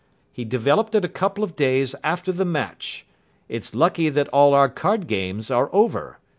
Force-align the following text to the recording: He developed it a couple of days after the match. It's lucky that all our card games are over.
He 0.33 0.45
developed 0.45 0.95
it 0.95 1.05
a 1.05 1.07
couple 1.07 1.43
of 1.43 1.55
days 1.55 1.93
after 2.03 2.31
the 2.31 2.43
match. 2.43 3.05
It's 3.47 3.75
lucky 3.75 4.09
that 4.09 4.29
all 4.29 4.55
our 4.55 4.67
card 4.67 5.05
games 5.05 5.51
are 5.51 5.69
over. 5.71 6.17